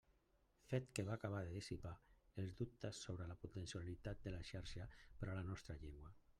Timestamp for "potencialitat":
3.45-4.27